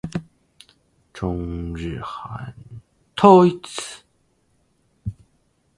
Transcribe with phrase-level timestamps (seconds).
[1.13, 2.55] 中日韩
[3.15, 4.03] 统一表意文字。